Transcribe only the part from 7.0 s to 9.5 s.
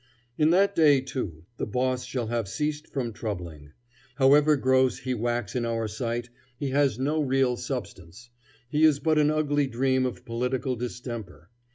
real substance. He is but an